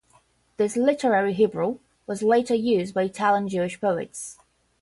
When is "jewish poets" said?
3.47-4.39